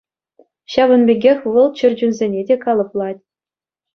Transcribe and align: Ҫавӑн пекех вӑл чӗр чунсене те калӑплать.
Ҫавӑн 0.75 1.01
пекех 1.09 1.39
вӑл 1.57 1.67
чӗр 1.81 1.91
чунсене 1.99 2.41
те 2.47 2.55
калӑплать. 2.63 3.21